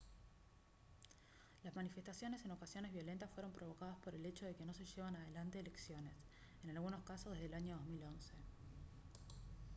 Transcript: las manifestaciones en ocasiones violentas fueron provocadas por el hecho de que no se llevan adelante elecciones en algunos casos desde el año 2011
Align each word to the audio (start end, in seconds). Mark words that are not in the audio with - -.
las 1.63 1.75
manifestaciones 1.75 2.43
en 2.43 2.49
ocasiones 2.49 2.91
violentas 2.91 3.29
fueron 3.29 3.51
provocadas 3.51 3.99
por 3.99 4.15
el 4.15 4.25
hecho 4.25 4.47
de 4.47 4.55
que 4.55 4.65
no 4.65 4.73
se 4.73 4.83
llevan 4.83 5.15
adelante 5.15 5.59
elecciones 5.59 6.15
en 6.63 6.71
algunos 6.71 7.03
casos 7.03 7.33
desde 7.33 7.45
el 7.45 7.53
año 7.53 7.77
2011 7.77 8.33